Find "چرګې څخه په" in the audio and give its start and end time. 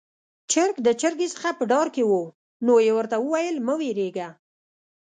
1.01-1.63